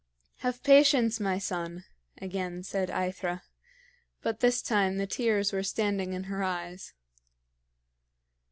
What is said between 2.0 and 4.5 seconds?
again said AEthra; but